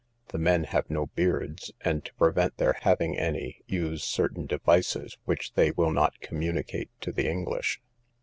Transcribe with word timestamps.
The 0.29 0.39
men 0.39 0.63
have 0.63 0.89
no 0.89 1.05
beards, 1.05 1.71
and, 1.81 2.03
to 2.03 2.13
prevent 2.15 2.57
their 2.57 2.73
having 2.81 3.15
any, 3.15 3.61
use 3.67 4.03
certain 4.03 4.47
devices, 4.47 5.15
which 5.25 5.53
they 5.53 5.69
will 5.69 5.91
not 5.91 6.19
communicate 6.21 6.89
to 7.01 7.11
the 7.11 7.27
English. 7.29 7.79